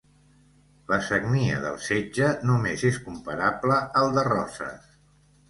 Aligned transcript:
La 0.91 0.97
sagnia 1.09 1.59
del 1.65 1.77
setge 1.89 2.31
només 2.53 2.87
és 2.91 2.99
comparable 3.05 3.79
al 4.03 4.11
de 4.19 4.27
Roses. 4.31 4.91